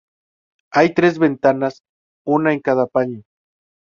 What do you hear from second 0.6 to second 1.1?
Hay